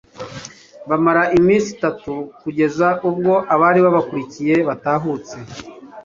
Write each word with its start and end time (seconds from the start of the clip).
bahamara 0.89 1.23
iminsi 1.37 1.67
itatu 1.75 2.13
kugeza 2.41 2.87
ubwo 3.09 3.33
abari 3.53 3.79
babakurikiye 3.85 4.55
batahutse 4.67 5.35